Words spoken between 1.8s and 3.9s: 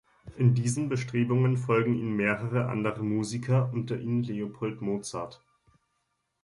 ihnen mehrere andere Musiker,